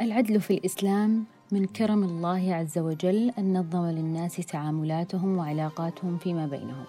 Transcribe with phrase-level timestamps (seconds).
[0.00, 6.84] العدل في الإسلام من كرم الله عز وجل أن نظم للناس تعاملاتهم وعلاقاتهم فيما بينهم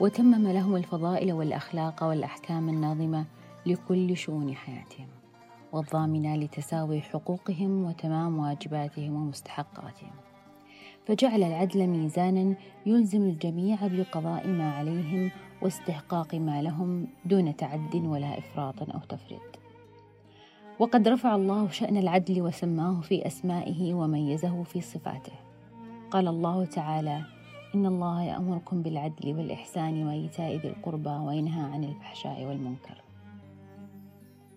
[0.00, 3.24] وتمم لهم الفضائل والأخلاق والأحكام الناظمة
[3.66, 5.06] لكل شؤون حياتهم
[5.72, 10.12] والضامنة لتساوي حقوقهم وتمام واجباتهم ومستحقاتهم.
[11.06, 12.54] فجعل العدل ميزانا
[12.86, 15.30] يلزم الجميع بقضاء ما عليهم
[15.62, 19.55] واستحقاق ما لهم دون تعد ولا إفراط أو تفريط.
[20.78, 25.32] وقد رفع الله شأن العدل وسماه في أسمائه وميزه في صفاته.
[26.10, 27.22] قال الله تعالى
[27.74, 33.02] إن الله يأمركم بالعدل والإحسان وإيتاء ذي القربى وينهى عن الفحشاء والمنكر.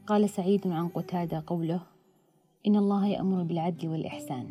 [0.08, 1.82] قال سعيد عن قتادة قوله
[2.68, 4.50] إن الله يأمر بالعدل والإحسان.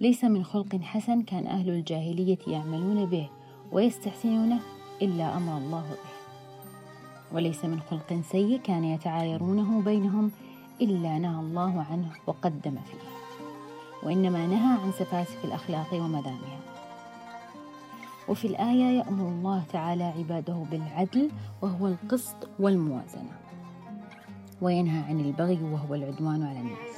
[0.00, 3.28] ليس من خلق حسن كان أهل الجاهلية يعملون به
[3.72, 4.60] ويستحسنونه
[5.02, 6.17] إلا أمر الله به.
[7.32, 10.30] وليس من خلق سيء كان يتعايرونه بينهم
[10.80, 13.08] إلا نهى الله عنه وقدم فيه.
[14.02, 16.58] وإنما نهى عن سفاسف الأخلاق ومدامها.
[18.28, 21.30] وفي الآية يأمر الله تعالى عباده بالعدل
[21.62, 23.36] وهو القسط والموازنة.
[24.60, 26.96] وينهى عن البغي وهو العدوان على الناس.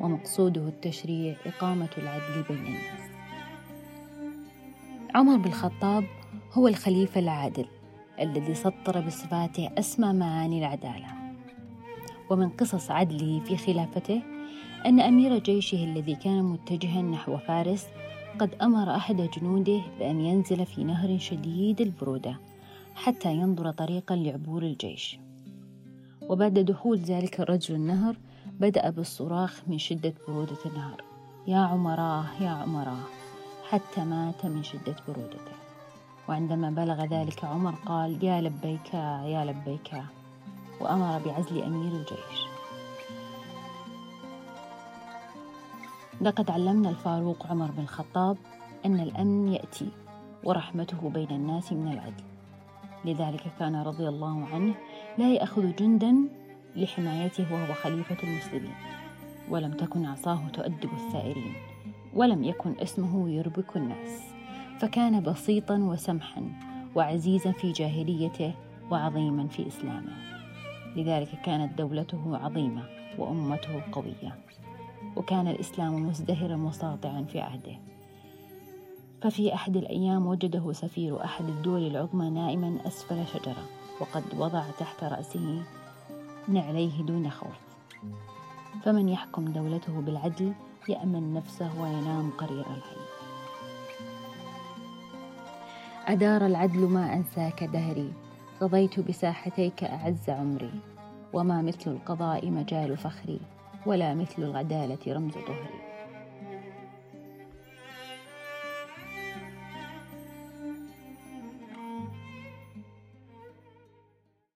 [0.00, 3.10] ومقصوده التشريع إقامة العدل بين الناس.
[5.14, 6.04] عمر بن الخطاب
[6.52, 7.66] هو الخليفة العادل.
[8.20, 11.06] الذي سطر بصفاته أسمى معاني العدالة.
[12.30, 14.22] ومن قصص عدله في خلافته
[14.86, 17.86] أن أمير جيشه الذي كان متجها نحو فارس
[18.38, 22.38] قد أمر أحد جنوده بأن ينزل في نهر شديد البرودة
[22.94, 25.18] حتى ينظر طريقا لعبور الجيش.
[26.28, 28.16] وبعد دخول ذلك الرجل النهر
[28.60, 31.04] بدأ بالصراخ من شدة برودة النهر.
[31.46, 33.02] يا عمراه يا عمراه
[33.70, 35.55] حتى مات من شدة برودته.
[36.28, 38.94] وعندما بلغ ذلك عمر قال يا لبيك
[39.34, 39.90] يا لبيك.
[40.80, 42.46] وأمر بعزل أمير الجيش.
[46.20, 48.36] لقد علمنا الفاروق عمر بن الخطاب
[48.86, 49.88] أن الأمن يأتي
[50.44, 52.24] ورحمته بين الناس من العدل.
[53.04, 54.74] لذلك كان رضي الله عنه
[55.18, 56.14] لا يأخذ جندا
[56.76, 58.74] لحمايته وهو خليفة المسلمين
[59.50, 61.54] ولم تكن عصاه تؤدب الثائرين
[62.14, 64.35] ولم يكن اسمه يربك الناس.
[64.80, 66.42] فكان بسيطا وسمحا
[66.94, 68.54] وعزيزا في جاهليته
[68.90, 70.12] وعظيما في إسلامه.
[70.96, 72.82] لذلك كانت دولته عظيمة
[73.18, 74.38] وأمته قوية
[75.16, 77.78] وكان الإسلام مزدهرا وساطعا في عهده.
[79.22, 83.66] ففي أحد الأيام وجده سفير أحد الدول العظمى نائما أسفل شجرة
[84.00, 85.62] وقد وضع تحت رأسه
[86.48, 87.60] نعليه دون خوف.
[88.82, 90.52] فمن يحكم دولته بالعدل
[90.88, 93.15] يأمن نفسه وينام قرير الحي.
[96.06, 98.12] أدار العدل ما أنساك دهري
[98.60, 100.70] قضيت بساحتيك أعز عمري.
[101.32, 103.40] وما مثل القضاء مجال فخري
[103.86, 105.95] ولا مثل العدالة رمز ظهري